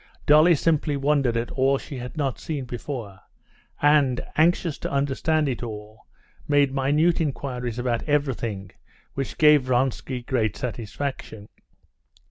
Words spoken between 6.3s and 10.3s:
made minute inquiries about everything, which gave Vronsky